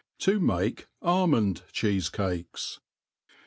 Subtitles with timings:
[0.21, 2.79] To make Almond Cheefecakes.